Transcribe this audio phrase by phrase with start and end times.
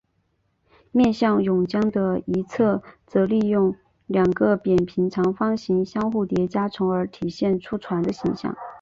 [0.91, 3.75] 面向甬江的一侧则利用
[4.07, 8.55] 两个扁平长方形相互叠加从而体现出船的形象。